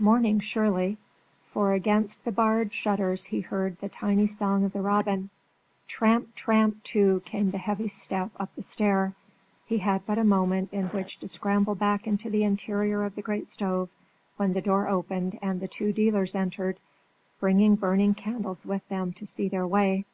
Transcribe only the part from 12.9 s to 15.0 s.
of the great stove, when the door